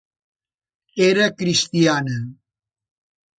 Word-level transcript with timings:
Era 1.09 1.27
cristiana. 1.39 2.17